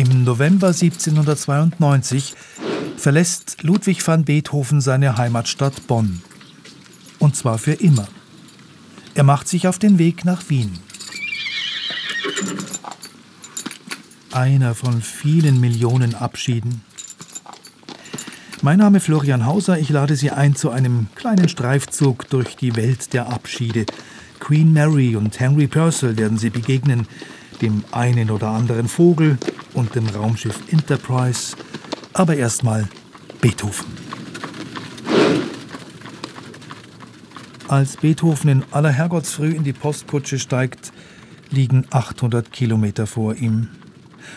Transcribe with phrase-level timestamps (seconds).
[0.00, 2.32] Im November 1792
[2.96, 6.22] verlässt Ludwig van Beethoven seine Heimatstadt Bonn.
[7.18, 8.08] Und zwar für immer.
[9.14, 10.78] Er macht sich auf den Weg nach Wien.
[14.32, 16.80] Einer von vielen Millionen Abschieden.
[18.62, 19.78] Mein Name ist Florian Hauser.
[19.78, 23.84] Ich lade Sie ein zu einem kleinen Streifzug durch die Welt der Abschiede.
[24.38, 27.06] Queen Mary und Henry Purcell werden Sie begegnen,
[27.60, 29.36] dem einen oder anderen Vogel
[29.74, 31.56] und dem Raumschiff Enterprise.
[32.12, 32.88] Aber erstmal
[33.40, 33.86] Beethoven.
[37.68, 40.92] Als Beethoven in aller Herrgottsfrüh in die Postkutsche steigt,
[41.50, 43.68] liegen 800 Kilometer vor ihm.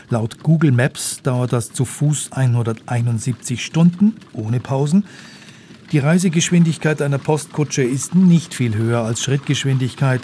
[0.10, 5.05] Laut Google Maps dauert das zu Fuß 171 Stunden ohne Pausen.
[5.91, 10.22] Die Reisegeschwindigkeit einer Postkutsche ist nicht viel höher als Schrittgeschwindigkeit.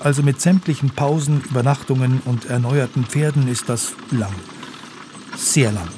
[0.00, 4.34] Also mit sämtlichen Pausen, Übernachtungen und erneuerten Pferden ist das lang.
[5.36, 5.88] Sehr lang.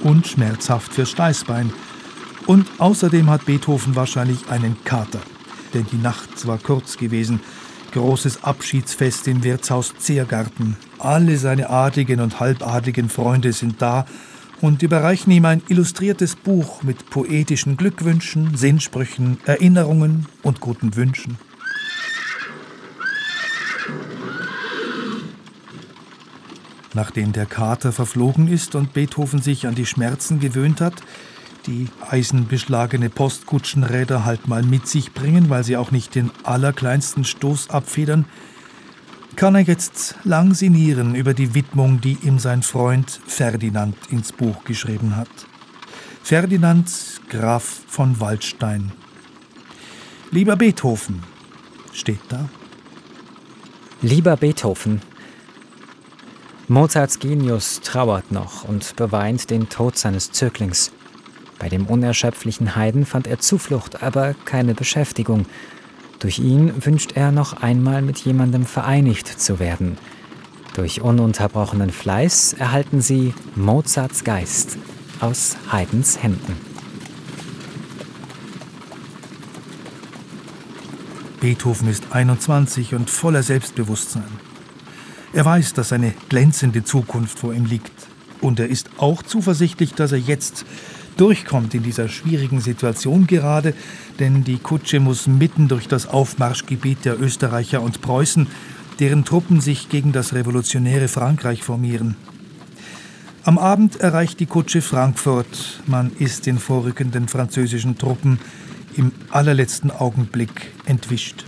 [0.00, 1.72] Und schmerzhaft fürs Steißbein.
[2.46, 5.20] Und außerdem hat Beethoven wahrscheinlich einen Kater
[5.74, 7.40] denn die Nacht war kurz gewesen.
[7.92, 10.76] Großes Abschiedsfest im Wirtshaus Zehrgarten.
[10.98, 14.06] Alle seine adligen und halbadligen Freunde sind da
[14.60, 21.38] und überreichen ihm ein illustriertes Buch mit poetischen Glückwünschen, Sinnsprüchen, Erinnerungen und guten Wünschen.
[26.94, 30.94] Nachdem der Kater verflogen ist und Beethoven sich an die Schmerzen gewöhnt hat,
[31.66, 37.70] die eisenbeschlagene Postkutschenräder halt mal mit sich bringen, weil sie auch nicht den allerkleinsten Stoß
[37.70, 38.26] abfedern,
[39.36, 44.64] kann er jetzt lang sinnieren über die Widmung, die ihm sein Freund Ferdinand ins Buch
[44.64, 45.28] geschrieben hat.
[46.22, 46.90] Ferdinand
[47.28, 48.92] Graf von Waldstein.
[50.30, 51.22] Lieber Beethoven,
[51.92, 52.48] steht da.
[54.02, 55.00] Lieber Beethoven,
[56.68, 60.92] Mozarts Genius trauert noch und beweint den Tod seines Zöglings.
[61.58, 65.44] Bei dem unerschöpflichen Heiden fand er Zuflucht, aber keine Beschäftigung.
[66.24, 69.98] Durch ihn wünscht er noch einmal mit jemandem vereinigt zu werden.
[70.72, 74.78] Durch ununterbrochenen Fleiß erhalten sie Mozarts Geist
[75.20, 76.56] aus Haydns Händen.
[81.40, 84.24] Beethoven ist 21 und voller Selbstbewusstsein.
[85.34, 87.92] Er weiß, dass eine glänzende Zukunft vor ihm liegt.
[88.40, 90.64] Und er ist auch zuversichtlich, dass er jetzt
[91.16, 93.74] durchkommt in dieser schwierigen Situation gerade,
[94.18, 98.46] denn die Kutsche muss mitten durch das Aufmarschgebiet der Österreicher und Preußen,
[99.00, 102.16] deren Truppen sich gegen das revolutionäre Frankreich formieren.
[103.44, 105.82] Am Abend erreicht die Kutsche Frankfurt.
[105.86, 108.38] Man ist den vorrückenden französischen Truppen
[108.96, 111.44] im allerletzten Augenblick entwischt.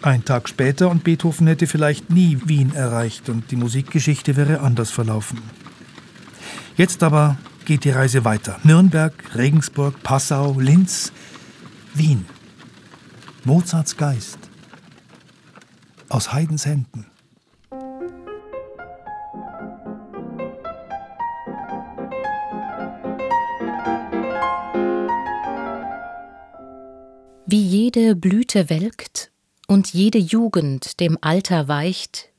[0.00, 4.90] Ein Tag später und Beethoven hätte vielleicht nie Wien erreicht und die Musikgeschichte wäre anders
[4.90, 5.40] verlaufen.
[6.76, 7.36] Jetzt aber
[7.68, 8.58] geht die Reise weiter.
[8.64, 11.12] Nürnberg, Regensburg, Passau, Linz,
[11.92, 12.24] Wien.
[13.44, 14.38] Mozarts Geist.
[16.08, 17.04] Aus Haydns Händen.
[27.44, 29.30] Wie jede Blüte welkt
[29.66, 32.30] und jede Jugend dem Alter weicht,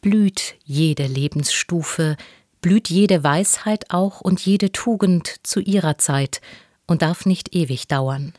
[0.00, 2.16] blüht jede Lebensstufe,
[2.60, 6.40] blüht jede Weisheit auch und jede Tugend zu ihrer Zeit
[6.86, 8.32] und darf nicht ewig dauern.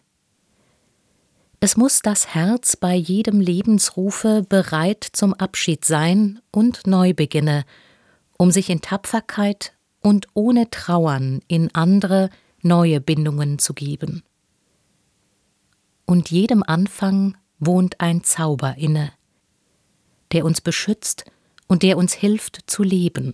[1.62, 7.66] Es muss das Herz bei jedem Lebensrufe bereit zum Abschied sein und neu beginne,
[8.38, 12.30] um sich in Tapferkeit und ohne Trauern in andere
[12.62, 14.24] neue Bindungen zu geben.
[16.06, 19.12] Und jedem Anfang wohnt ein Zauber inne,
[20.32, 21.26] der uns beschützt
[21.68, 23.34] und der uns hilft zu leben.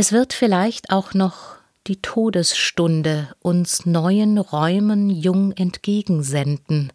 [0.00, 1.56] Es wird vielleicht auch noch
[1.88, 6.92] die Todesstunde uns neuen Räumen jung entgegensenden.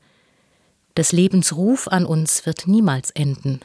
[0.95, 3.59] Des Lebens Ruf an uns wird niemals enden.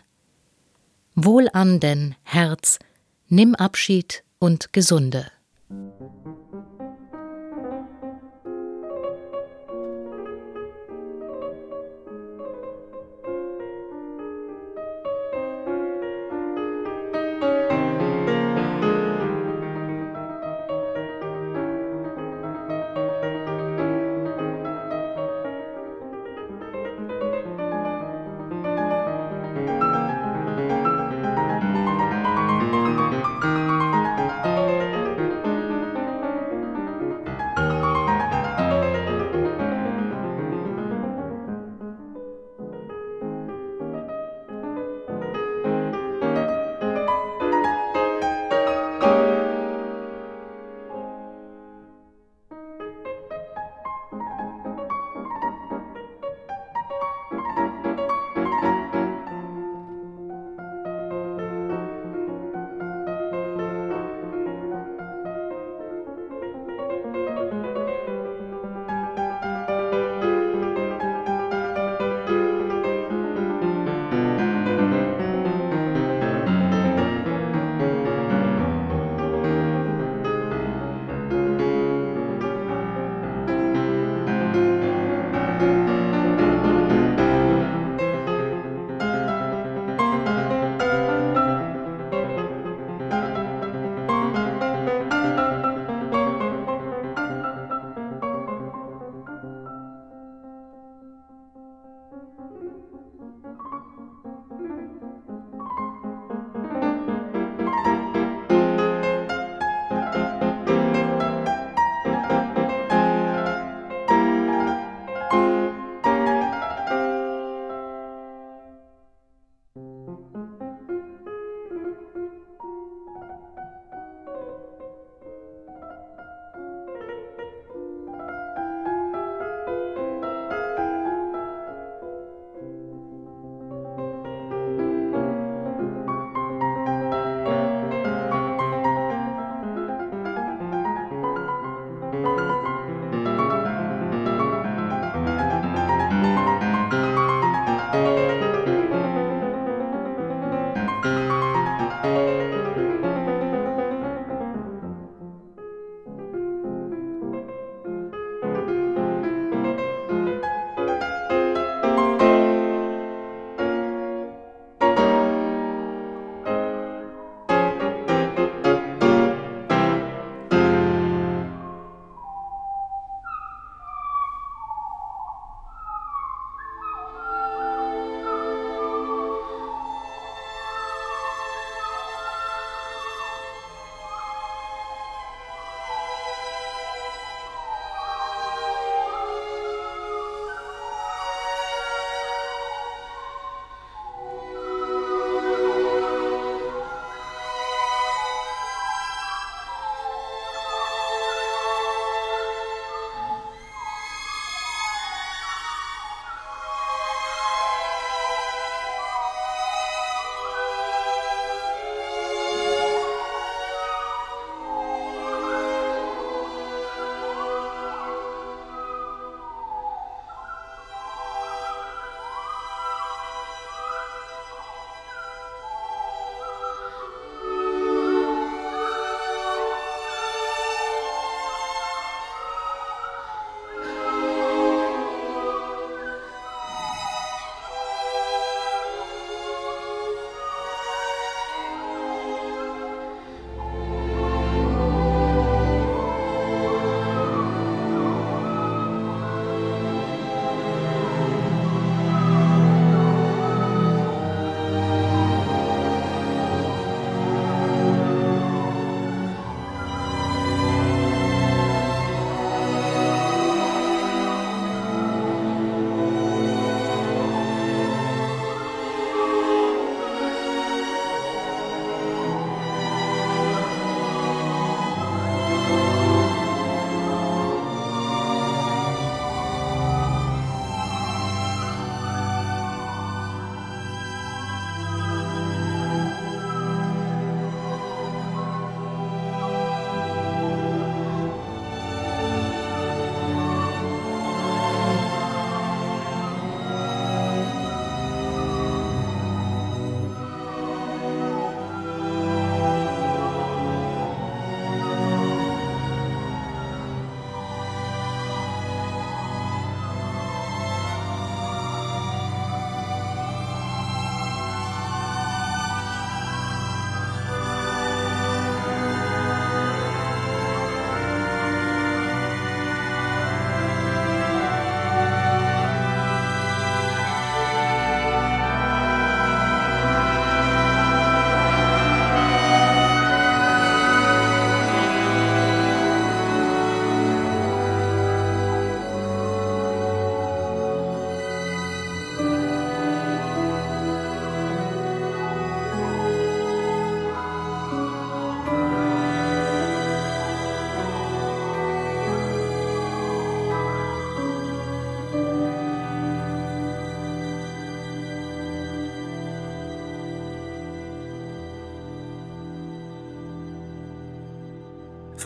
[1.14, 2.80] Wohlan denn, Herz,
[3.28, 5.30] nimm Abschied und Gesunde.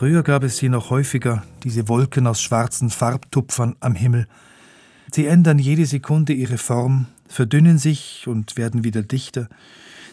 [0.03, 4.27] Früher gab es sie noch häufiger, diese Wolken aus schwarzen Farbtupfern am Himmel.
[5.13, 9.49] Sie ändern jede Sekunde ihre Form, verdünnen sich und werden wieder dichter,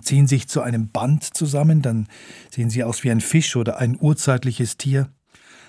[0.04, 2.06] ziehen sich zu einem Band zusammen, dann
[2.52, 5.10] sehen sie aus wie ein Fisch oder ein urzeitliches Tier.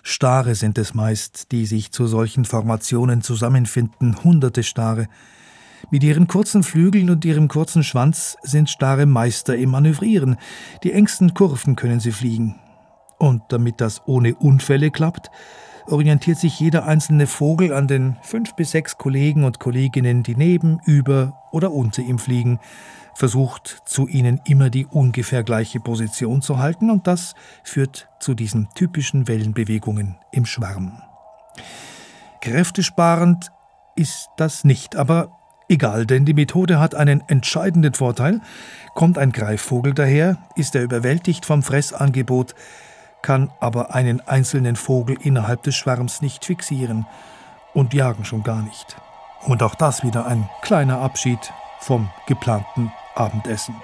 [0.02, 5.08] Stare sind es meist, die sich zu solchen Formationen zusammenfinden, hunderte Stare.
[5.90, 10.36] Mit ihren kurzen Flügeln und ihrem kurzen Schwanz sind Stare Meister im Manövrieren.
[10.84, 12.56] Die engsten Kurven können sie fliegen.
[13.20, 15.30] Und damit das ohne Unfälle klappt,
[15.86, 20.80] orientiert sich jeder einzelne Vogel an den fünf bis sechs Kollegen und Kolleginnen, die neben,
[20.86, 22.60] über oder unter ihm fliegen,
[23.14, 28.70] versucht zu ihnen immer die ungefähr gleiche Position zu halten und das führt zu diesen
[28.74, 31.02] typischen Wellenbewegungen im Schwarm.
[32.40, 33.52] Kräftesparend
[33.96, 35.36] ist das nicht, aber
[35.68, 38.40] egal, denn die Methode hat einen entscheidenden Vorteil.
[38.94, 42.54] Kommt ein Greifvogel daher, ist er überwältigt vom Fressangebot,
[43.22, 47.06] kann aber einen einzelnen Vogel innerhalb des Schwarms nicht fixieren
[47.74, 48.96] und jagen schon gar nicht.
[49.46, 53.74] Und auch das wieder ein kleiner Abschied vom geplanten Abendessen.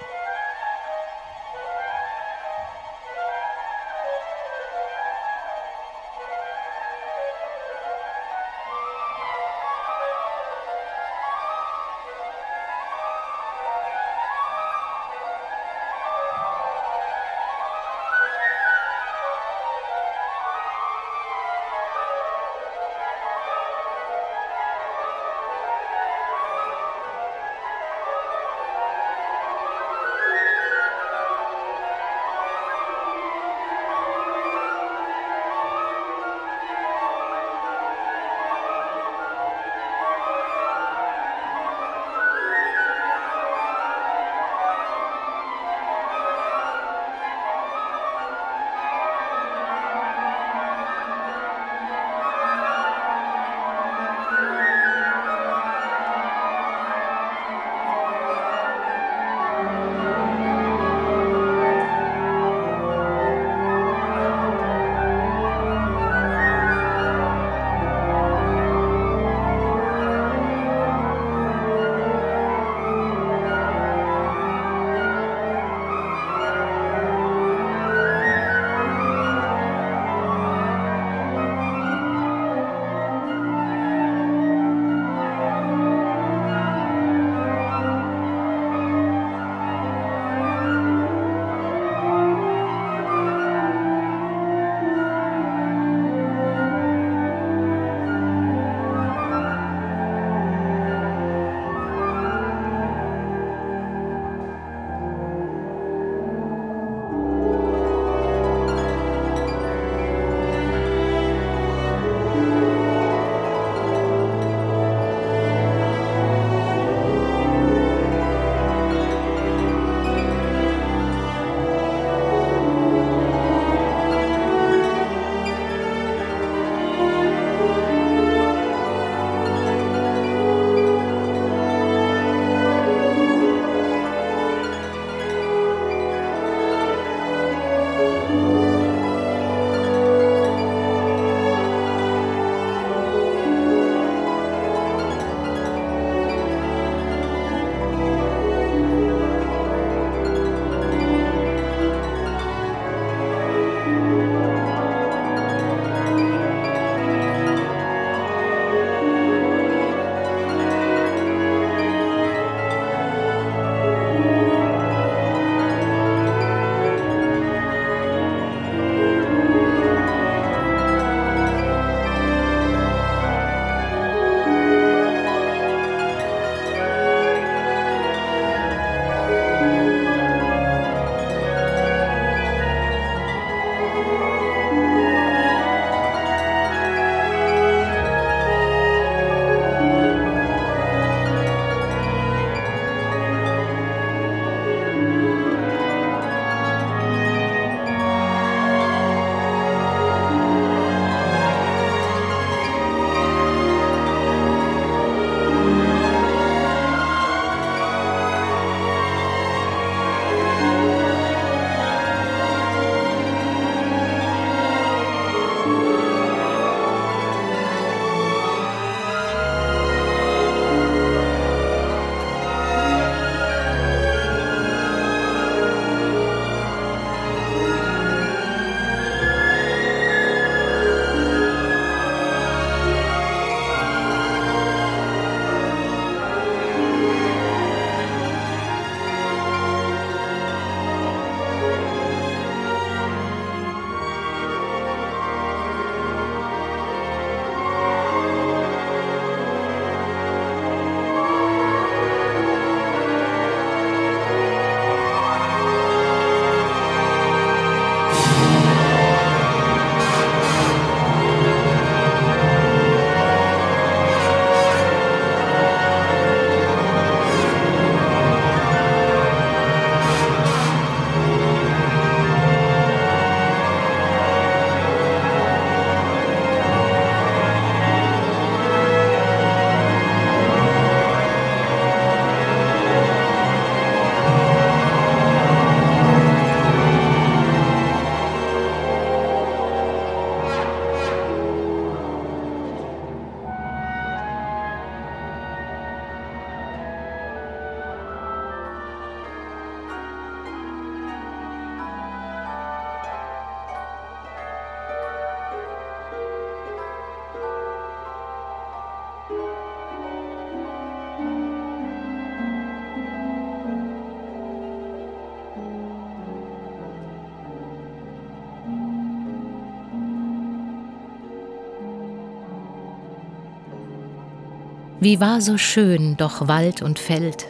[324.99, 327.45] Wie war so schön doch Wald und Feld,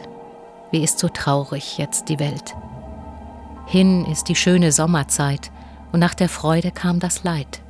[0.70, 2.54] wie ist so traurig jetzt die Welt.
[3.66, 5.50] Hin ist die schöne Sommerzeit,
[5.90, 7.62] und nach der Freude kam das Leid.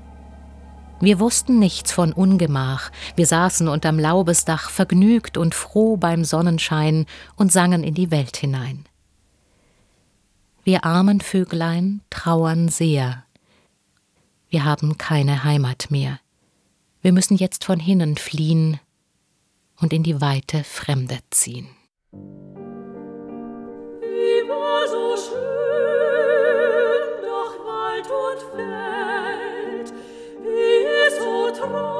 [1.01, 7.53] Wir wussten nichts von Ungemach, wir saßen unterm Laubesdach vergnügt und froh beim Sonnenschein und
[7.53, 8.85] sangen in die Welt hinein.
[10.64, 13.23] Wir armen Vöglein trauern sehr.
[14.51, 16.19] Wir haben keine Heimat mehr.
[17.01, 18.81] Wir müssen jetzt von hinnen fliehen
[19.81, 21.69] und in die weite Fremde ziehen.
[24.01, 29.93] Wie war so schön, doch Wald und Feld,
[30.43, 31.98] wie so traurig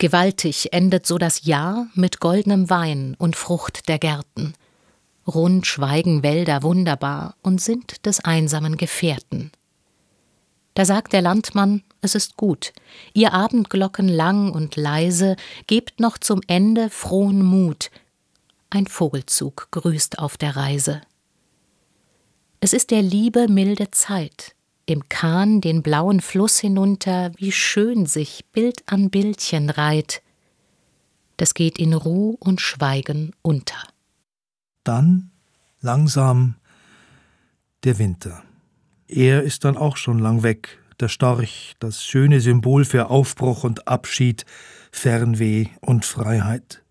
[0.00, 4.54] Gewaltig endet so das Jahr mit goldenem Wein und Frucht der Gärten.
[5.26, 9.52] Rund schweigen Wälder wunderbar und sind des einsamen Gefährten.
[10.72, 12.72] Da sagt der Landmann, es ist gut,
[13.12, 15.36] ihr Abendglocken lang und leise,
[15.66, 17.90] gebt noch zum Ende frohen Mut.
[18.70, 21.02] Ein Vogelzug grüßt auf der Reise.
[22.60, 24.54] Es ist der Liebe milde Zeit,
[24.90, 30.22] im Kahn den blauen Fluss hinunter, wie schön sich Bild an Bildchen reiht.
[31.36, 33.82] Das geht in Ruh und Schweigen unter.
[34.84, 35.30] Dann
[35.80, 36.56] langsam
[37.84, 38.42] der Winter.
[39.08, 43.88] Er ist dann auch schon lang weg, der Storch, das schöne Symbol für Aufbruch und
[43.88, 44.44] Abschied,
[44.92, 46.82] Fernweh und Freiheit.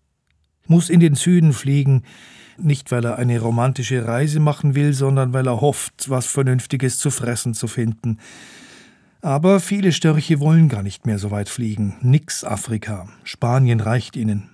[0.66, 2.04] Muss in den Süden fliegen,
[2.62, 7.10] nicht weil er eine romantische Reise machen will, sondern weil er hofft, was Vernünftiges zu
[7.10, 8.18] fressen zu finden.
[9.22, 11.96] Aber viele Störche wollen gar nicht mehr so weit fliegen.
[12.00, 13.08] Nix Afrika.
[13.24, 14.48] Spanien reicht ihnen.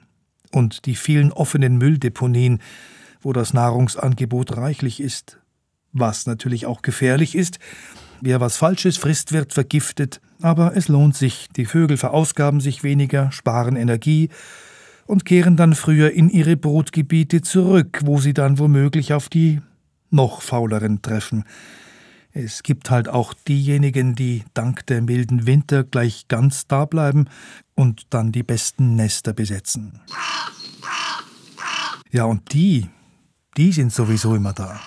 [0.52, 2.60] Und die vielen offenen Mülldeponien,
[3.20, 5.38] wo das Nahrungsangebot reichlich ist.
[5.92, 7.58] Was natürlich auch gefährlich ist.
[8.20, 10.20] Wer was Falsches frisst, wird vergiftet.
[10.40, 11.48] Aber es lohnt sich.
[11.56, 14.30] Die Vögel verausgaben sich weniger, sparen Energie
[15.06, 19.60] und kehren dann früher in ihre Brutgebiete zurück, wo sie dann womöglich auf die
[20.10, 21.44] noch fauleren treffen.
[22.32, 27.28] Es gibt halt auch diejenigen, die dank der milden Winter gleich ganz da bleiben
[27.74, 30.00] und dann die besten Nester besetzen.
[32.10, 32.88] Ja, und die,
[33.56, 34.80] die sind sowieso immer da.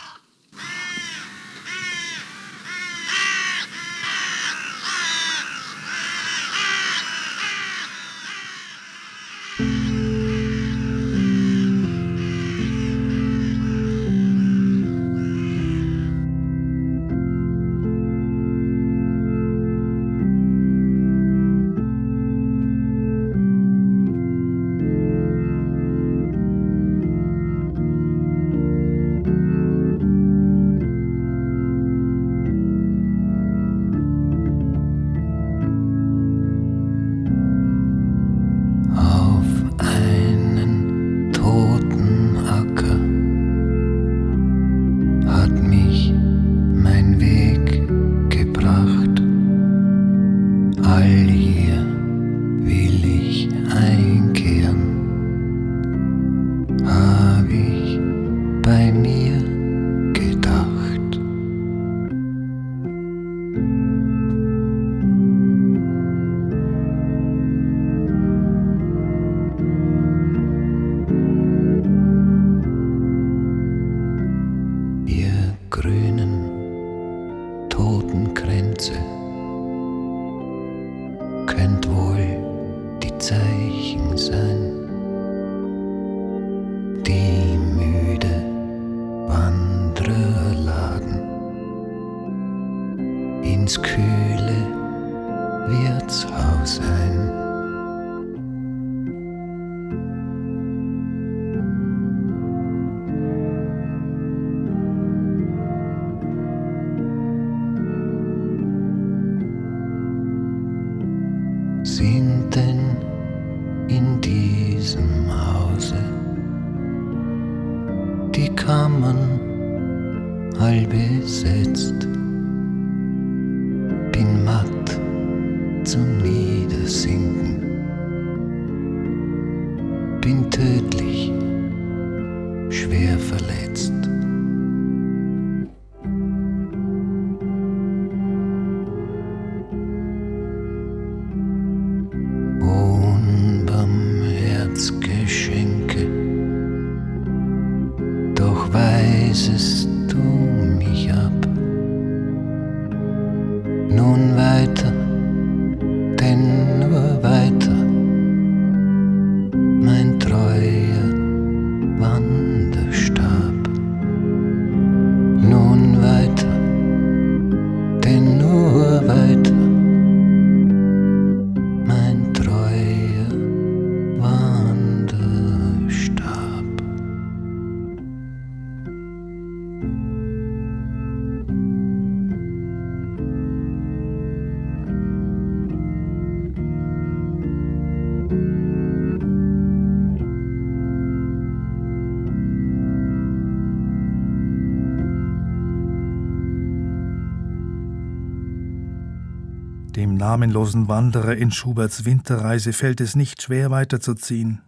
[200.29, 204.61] Namenlosen Wanderer in Schuberts Winterreise fällt es nicht schwer weiterzuziehen.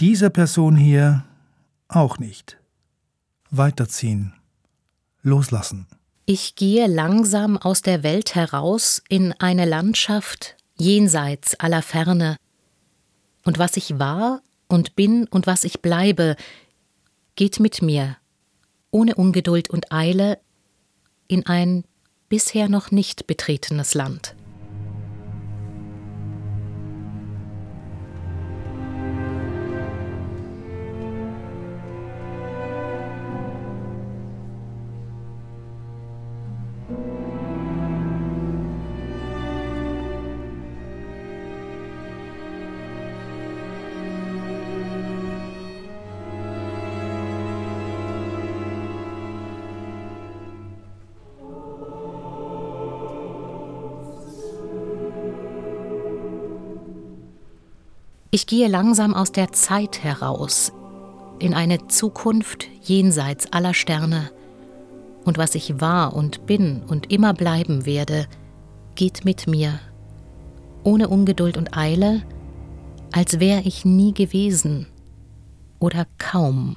[0.00, 1.24] Dieser Person hier
[1.86, 2.58] auch nicht.
[3.52, 4.32] Weiterziehen.
[5.22, 5.86] Loslassen.
[6.24, 12.36] Ich gehe langsam aus der Welt heraus in eine Landschaft jenseits aller Ferne.
[13.44, 16.34] Und was ich war und bin und was ich bleibe,
[17.36, 18.16] geht mit mir,
[18.90, 20.40] ohne Ungeduld und Eile,
[21.28, 21.84] in ein
[22.28, 24.34] bisher noch nicht betretenes Land.
[58.36, 60.70] Ich gehe langsam aus der Zeit heraus,
[61.38, 64.30] in eine Zukunft jenseits aller Sterne.
[65.24, 68.26] Und was ich war und bin und immer bleiben werde,
[68.94, 69.80] geht mit mir,
[70.84, 72.24] ohne Ungeduld und Eile,
[73.10, 74.86] als wäre ich nie gewesen
[75.78, 76.76] oder kaum.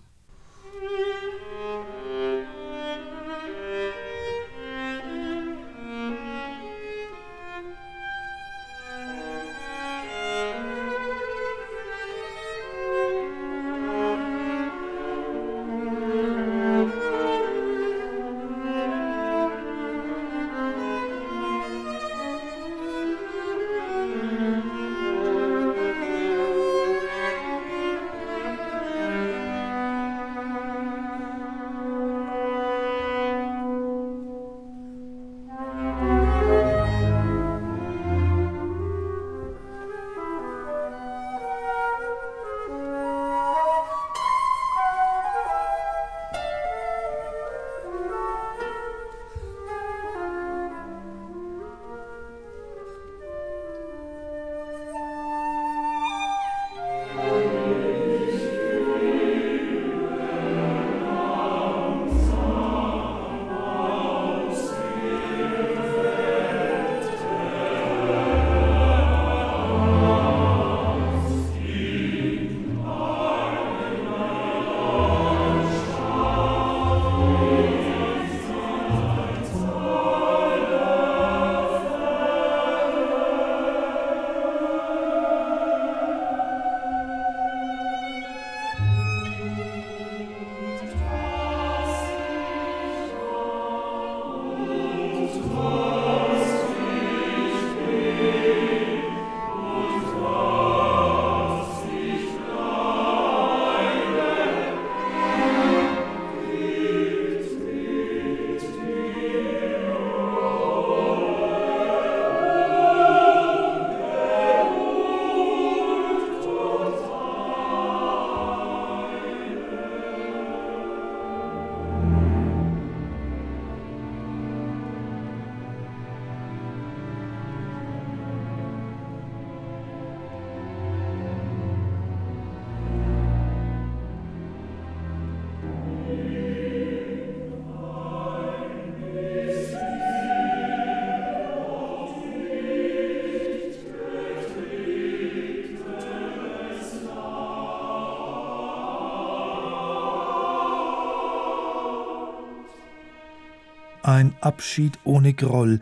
[154.19, 155.79] Ein Abschied ohne Groll,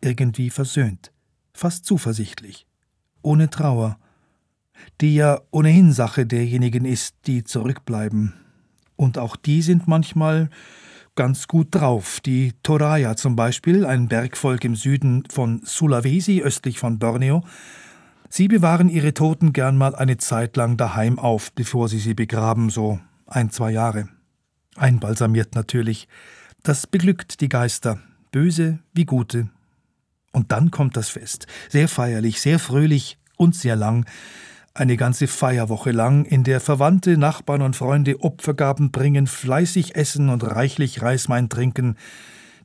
[0.00, 1.12] irgendwie versöhnt,
[1.54, 2.66] fast zuversichtlich,
[3.22, 4.00] ohne Trauer,
[5.00, 8.34] die ja ohnehin Sache derjenigen ist, die zurückbleiben.
[8.96, 10.50] Und auch die sind manchmal
[11.14, 12.18] ganz gut drauf.
[12.18, 17.44] Die Toraya zum Beispiel, ein Bergvolk im Süden von Sulawesi, östlich von Borneo,
[18.28, 22.68] Sie bewahren ihre Toten gern mal eine Zeit lang daheim auf, bevor sie sie begraben,
[22.68, 24.08] so ein, zwei Jahre.
[24.74, 26.08] Einbalsamiert natürlich.
[26.66, 28.00] Das beglückt die Geister,
[28.32, 29.48] böse wie gute.
[30.32, 34.04] Und dann kommt das Fest, sehr feierlich, sehr fröhlich und sehr lang,
[34.74, 40.42] eine ganze Feierwoche lang, in der Verwandte, Nachbarn und Freunde Opfergaben bringen, fleißig essen und
[40.42, 41.94] reichlich Reiswein trinken.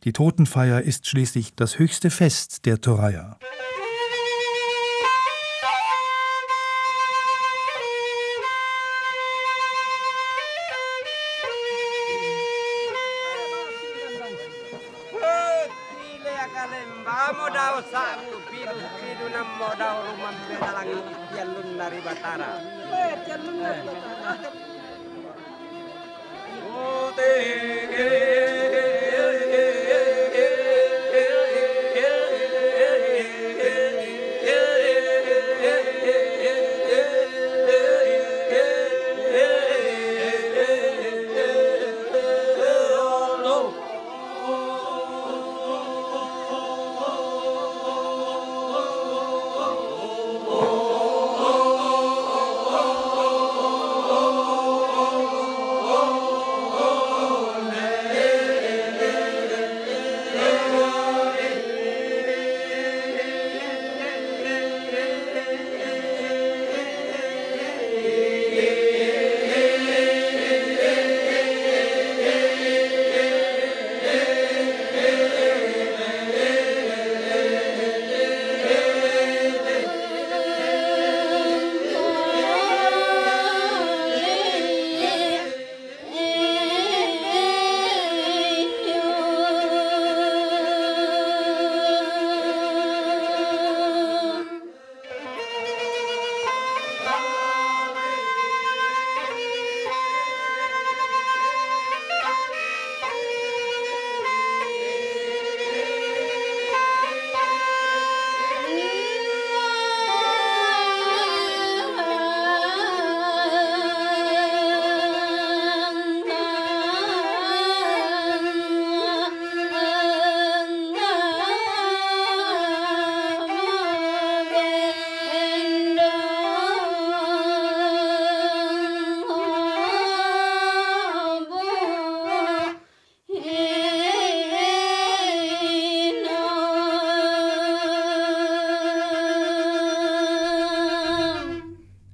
[0.03, 3.37] Die Totenfeier ist schließlich das höchste Fest der Toraya.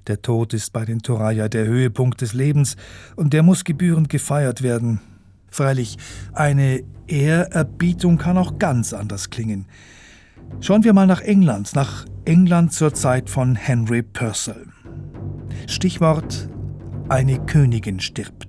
[0.08, 2.76] Der Tod ist bei den Toraya der Höhepunkt des Lebens
[3.14, 5.00] und der muss gebührend gefeiert werden.
[5.50, 5.98] Freilich,
[6.32, 9.66] eine Ehrerbietung kann auch ganz anders klingen.
[10.60, 14.66] Schauen wir mal nach England, nach England zur Zeit von Henry Purcell.
[15.66, 16.48] Stichwort
[17.10, 18.47] eine Königin stirbt.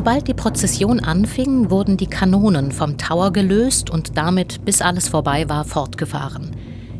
[0.00, 5.46] Sobald die Prozession anfing, wurden die Kanonen vom Tower gelöst und damit, bis alles vorbei
[5.50, 6.56] war, fortgefahren.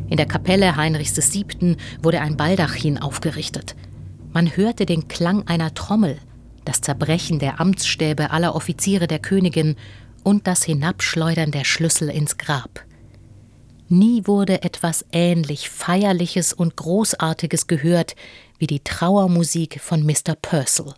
[0.07, 1.77] In der Kapelle Heinrichs VII.
[2.03, 3.75] wurde ein Baldachin aufgerichtet.
[4.33, 6.19] Man hörte den Klang einer Trommel,
[6.63, 9.77] das Zerbrechen der Amtsstäbe aller Offiziere der Königin
[10.23, 12.85] und das Hinabschleudern der Schlüssel ins Grab.
[13.89, 18.15] Nie wurde etwas ähnlich Feierliches und Großartiges gehört
[18.59, 20.35] wie die Trauermusik von Mr.
[20.39, 20.93] Purcell.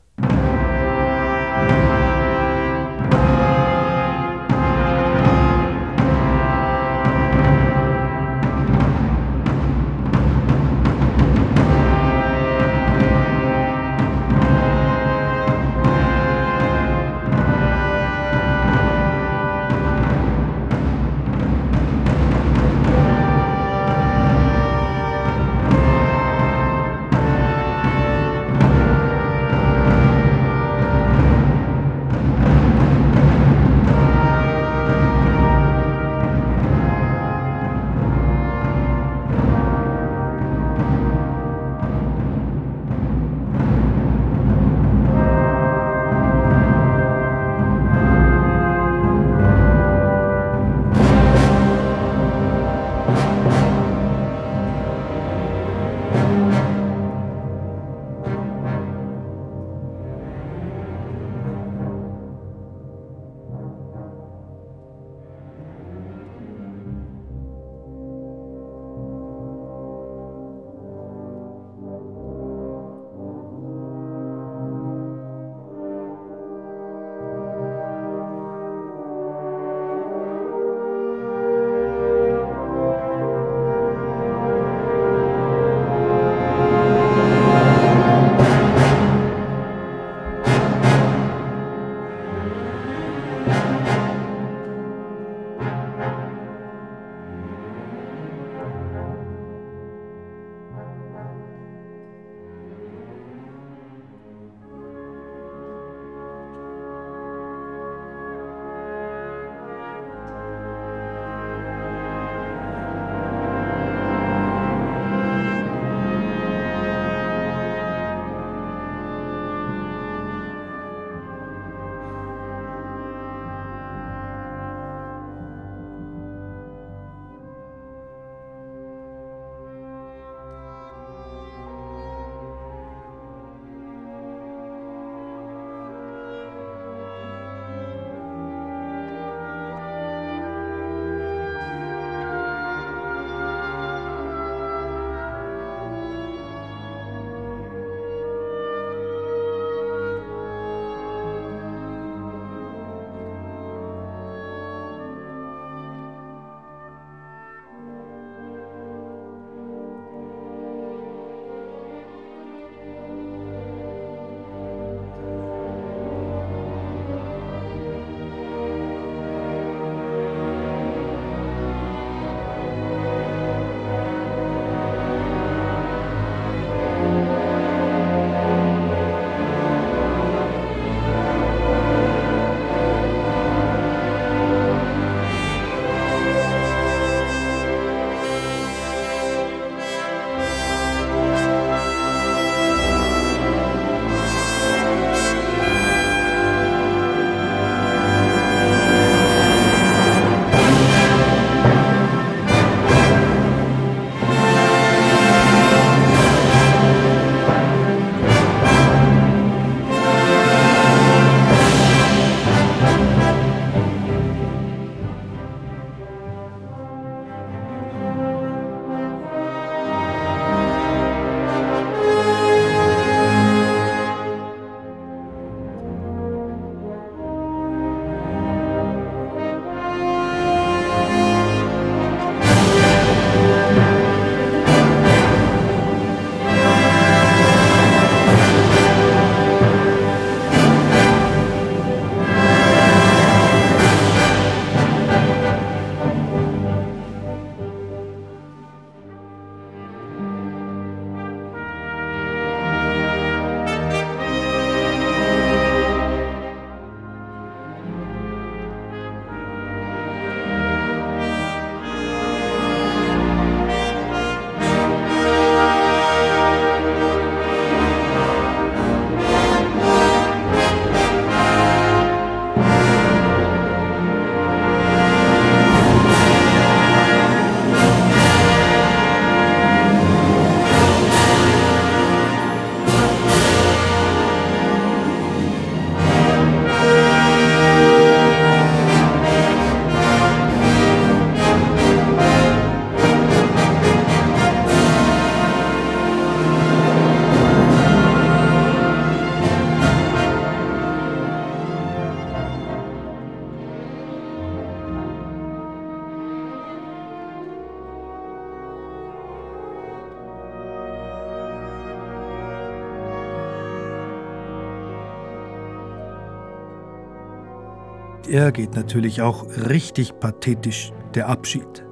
[318.34, 321.86] Er geht natürlich auch richtig pathetisch, der Abschied.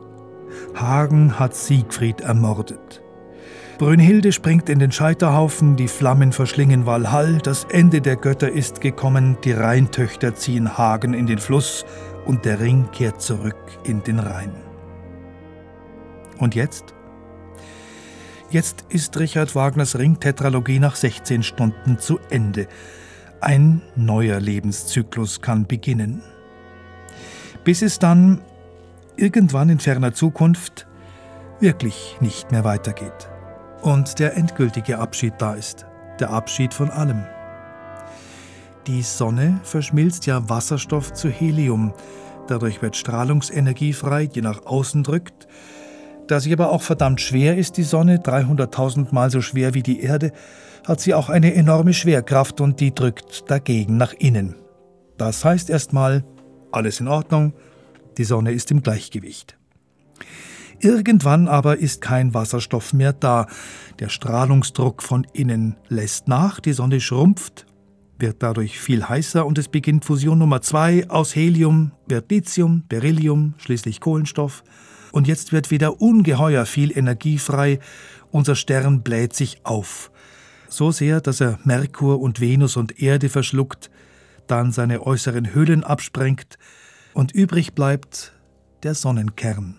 [0.74, 3.04] Hagen hat Siegfried ermordet.
[3.78, 9.38] Brünnhilde springt in den Scheiterhaufen, die Flammen verschlingen Walhall, das Ende der Götter ist gekommen,
[9.44, 11.86] die Rheintöchter ziehen Hagen in den Fluss
[12.26, 14.56] und der Ring kehrt zurück in den Rhein.
[16.40, 16.96] Und jetzt?
[18.50, 22.68] Jetzt ist Richard Wagners Ringtetralogie nach 16 Stunden zu Ende.
[23.42, 26.24] Ein neuer Lebenszyklus kann beginnen.
[27.64, 28.42] Bis es dann
[29.16, 30.88] irgendwann in ferner Zukunft
[31.60, 33.30] wirklich nicht mehr weitergeht.
[33.82, 35.86] Und der endgültige Abschied da ist.
[36.20, 37.24] Der Abschied von allem.
[38.88, 41.94] Die Sonne verschmilzt ja Wasserstoff zu Helium.
[42.48, 45.48] Dadurch wird Strahlungsenergie frei, die nach außen drückt.
[46.28, 50.02] Da sie aber auch verdammt schwer ist, die Sonne, 300.000 Mal so schwer wie die
[50.02, 50.32] Erde,
[50.88, 54.56] hat sie auch eine enorme Schwerkraft und die drückt dagegen nach innen.
[55.18, 56.24] Das heißt erstmal,
[56.72, 57.54] alles in Ordnung,
[58.18, 59.58] die Sonne ist im Gleichgewicht.
[60.80, 63.48] Irgendwann aber ist kein Wasserstoff mehr da.
[64.00, 67.68] Der Strahlungsdruck von innen lässt nach, die Sonne schrumpft,
[68.18, 71.08] wird dadurch viel heißer und es beginnt Fusion Nummer zwei.
[71.10, 74.64] Aus Helium wird Lithium, Beryllium, schließlich Kohlenstoff.
[75.12, 77.80] Und jetzt wird wieder ungeheuer viel Energie frei.
[78.32, 80.12] Unser Stern bläht sich auf.
[80.70, 83.92] So sehr, dass er Merkur und Venus und Erde verschluckt,
[84.52, 86.58] dann seine äußeren Höhlen absprengt
[87.14, 88.34] und übrig bleibt
[88.84, 89.76] der Sonnenkern.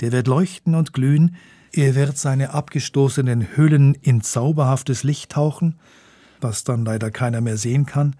[0.00, 1.36] Der wird leuchten und glühen,
[1.72, 5.78] er wird seine abgestoßenen Hüllen in zauberhaftes Licht tauchen,
[6.40, 8.16] was dann leider keiner mehr sehen kann,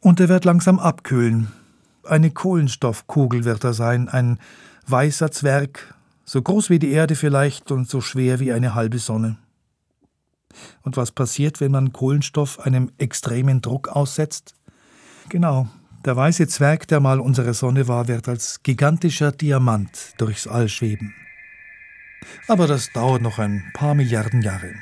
[0.00, 1.52] und er wird langsam abkühlen.
[2.02, 4.38] Eine Kohlenstoffkugel wird er sein, ein
[4.86, 5.94] weißer Zwerg,
[6.26, 9.38] so groß wie die Erde vielleicht und so schwer wie eine halbe Sonne.
[10.82, 14.54] Und was passiert, wenn man Kohlenstoff einem extremen Druck aussetzt?
[15.28, 15.68] Genau,
[16.04, 21.14] der weiße Zwerg, der mal unsere Sonne war, wird als gigantischer Diamant durchs All schweben.
[22.48, 24.74] Aber das dauert noch ein paar Milliarden Jahre.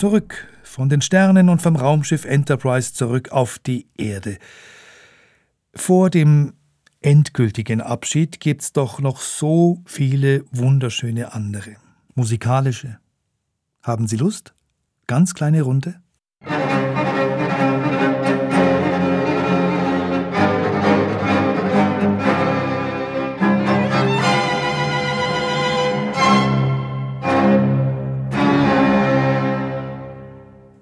[0.00, 4.38] Zurück von den Sternen und vom Raumschiff Enterprise zurück auf die Erde.
[5.74, 6.54] Vor dem
[7.02, 11.76] endgültigen Abschied gibt's doch noch so viele wunderschöne andere,
[12.14, 12.98] musikalische.
[13.82, 14.54] Haben Sie Lust?
[15.06, 16.00] Ganz kleine Runde?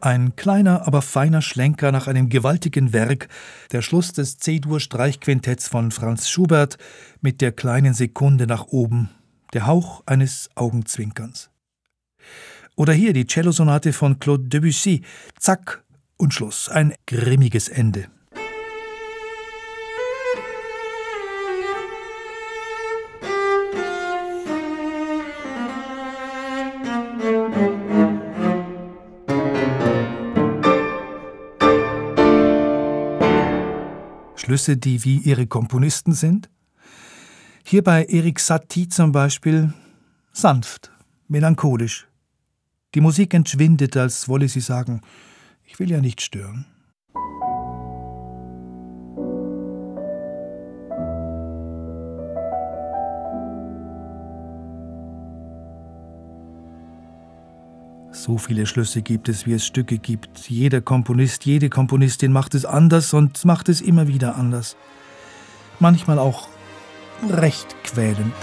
[0.00, 3.28] Ein kleiner, aber feiner Schlenker nach einem gewaltigen Werk,
[3.72, 6.78] der Schluss des C-Dur-Streichquintetts von Franz Schubert
[7.20, 9.10] mit der kleinen Sekunde nach oben,
[9.54, 11.50] der Hauch eines Augenzwinkerns.
[12.76, 15.02] Oder hier die Cellosonate von Claude Debussy,
[15.36, 15.82] zack
[16.16, 18.06] und Schluss, ein grimmiges Ende.
[34.48, 36.48] Schlüsse, die wie ihre Komponisten sind?
[37.64, 39.74] Hier bei Erik Satie zum Beispiel
[40.32, 40.90] sanft,
[41.28, 42.08] melancholisch.
[42.94, 45.02] Die Musik entschwindet, als wolle sie sagen,
[45.64, 46.64] ich will ja nicht stören.
[58.28, 60.50] So viele Schlüsse gibt es, wie es Stücke gibt.
[60.50, 64.76] Jeder Komponist, jede Komponistin macht es anders und macht es immer wieder anders.
[65.80, 66.46] Manchmal auch
[67.30, 68.34] recht quälend.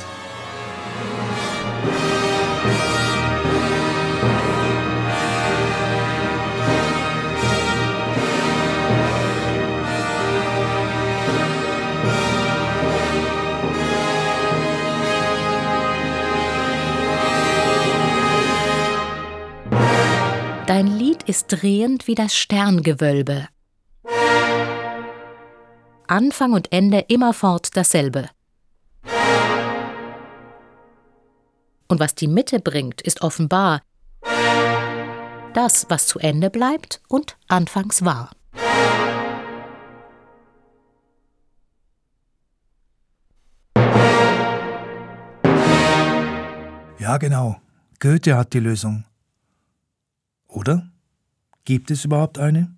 [20.67, 23.47] Dein Lied ist drehend wie das Sterngewölbe.
[26.07, 28.29] Anfang und Ende immerfort dasselbe.
[31.87, 33.83] Und was die Mitte bringt, ist offenbar
[35.53, 38.31] das, was zu Ende bleibt und anfangs war.
[46.97, 47.57] Ja, genau.
[47.99, 49.05] Goethe hat die Lösung.
[50.55, 50.89] Oder?
[51.65, 52.73] Gibt es überhaupt eine?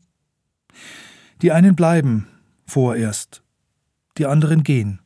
[1.44, 2.28] Die einen bleiben
[2.66, 3.44] vorerst,
[4.18, 5.00] die anderen gehen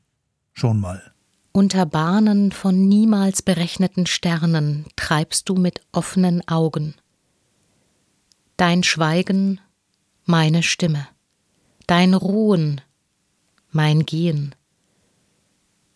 [0.53, 1.13] schon mal.
[1.51, 6.95] Unter Bahnen von niemals berechneten Sternen treibst du mit offenen Augen.
[8.55, 9.59] Dein Schweigen,
[10.23, 11.07] meine Stimme.
[11.87, 12.79] Dein Ruhen,
[13.71, 14.55] mein Gehen.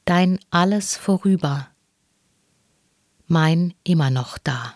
[0.04, 1.70] Dein alles vorüber,
[3.28, 4.76] mein immer noch da.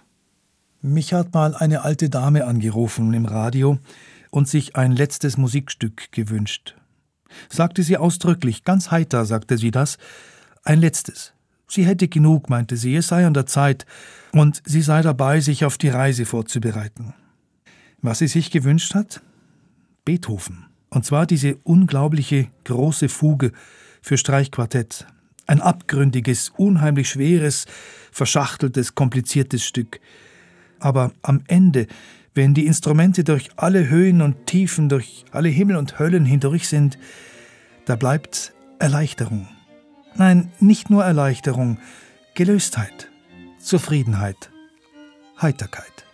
[0.81, 3.79] Mich hat mal eine alte Dame angerufen im Radio
[4.31, 6.75] und sich ein letztes Musikstück gewünscht.
[7.49, 9.97] Sagte sie ausdrücklich, ganz heiter sagte sie das,
[10.63, 11.33] ein letztes.
[11.67, 13.85] Sie hätte genug, meinte sie, es sei an der Zeit,
[14.31, 17.13] und sie sei dabei, sich auf die Reise vorzubereiten.
[18.01, 19.21] Was sie sich gewünscht hat?
[20.05, 20.65] Beethoven.
[20.89, 23.51] Und zwar diese unglaubliche große Fuge
[24.01, 25.05] für Streichquartett.
[25.45, 27.65] Ein abgründiges, unheimlich schweres,
[28.11, 29.99] verschachteltes, kompliziertes Stück.
[30.79, 31.87] Aber am Ende,
[32.33, 36.97] wenn die Instrumente durch alle Höhen und Tiefen, durch alle Himmel und Höllen hindurch sind,
[37.85, 39.47] da bleibt Erleichterung.
[40.15, 41.79] Nein, nicht nur Erleichterung,
[42.35, 43.09] Gelöstheit,
[43.59, 44.49] Zufriedenheit,
[45.41, 46.05] Heiterkeit.